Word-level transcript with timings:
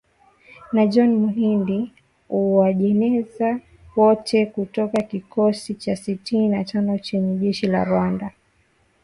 Na 0.73 0.83
John 0.91 1.11
Muhindi 1.21 1.79
Uwajeneza, 2.29 3.59
wote 3.95 4.45
kutoka 4.45 5.01
kikosi 5.01 5.73
cha 5.75 5.95
sitini 5.95 6.49
na 6.49 6.63
tano 6.63 6.97
cha 6.97 7.17
jeshi 7.19 7.67
la 7.67 7.83
Rwanda. 7.83 8.31